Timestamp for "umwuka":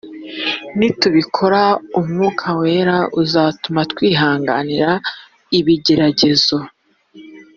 1.99-2.47